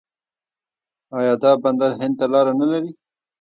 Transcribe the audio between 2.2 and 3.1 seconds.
لاره نلري؟